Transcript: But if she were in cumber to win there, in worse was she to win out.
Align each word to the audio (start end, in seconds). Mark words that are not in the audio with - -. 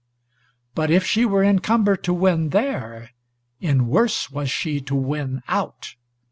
But 0.73 0.89
if 0.89 1.05
she 1.05 1.25
were 1.27 1.43
in 1.43 1.59
cumber 1.59 1.95
to 1.95 2.11
win 2.11 2.49
there, 2.49 3.11
in 3.59 3.85
worse 3.85 4.31
was 4.31 4.49
she 4.49 4.81
to 4.81 4.95
win 4.95 5.43
out. 5.47 5.93